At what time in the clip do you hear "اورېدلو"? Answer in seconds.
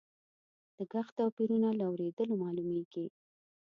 1.91-2.33